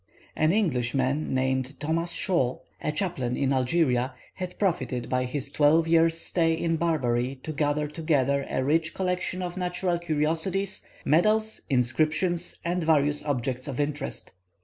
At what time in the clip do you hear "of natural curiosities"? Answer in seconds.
9.43-10.83